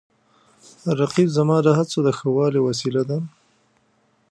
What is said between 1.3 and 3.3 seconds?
زما د هڅو د ښه والي وسیله ده